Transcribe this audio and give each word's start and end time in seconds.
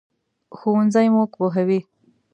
ښوونځی 0.57 1.07
موږ 1.15 1.27
پوهوي 1.35 1.79